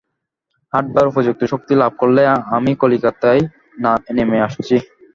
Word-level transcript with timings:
হাঁটবার 0.73 1.05
উপযুক্ত 1.07 1.41
শক্তি 1.51 1.73
লাভ 1.81 1.91
করলেই 2.01 2.27
আমি 2.55 2.71
কলিকাতায় 2.81 3.41
নেমে 4.15 4.37
আসছি। 4.47 4.75